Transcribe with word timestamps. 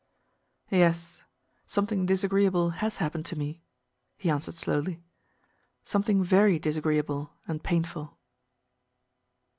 "Yes, 0.71 1.21
something 1.67 2.07
disagreeable 2.07 2.71
has 2.81 2.97
happened 2.97 3.27
to 3.27 3.35
me," 3.35 3.61
he 4.17 4.31
answered 4.31 4.55
slowly. 4.55 4.99
"Something 5.83 6.23
very 6.23 6.57
disagreeable 6.57 7.33
and 7.47 7.63
painful." 7.63 8.17